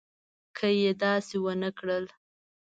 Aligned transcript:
که 0.57 0.67
یې 0.81 0.91
داسې 1.03 1.35
ونه 1.43 1.69
کړل. 1.77 2.05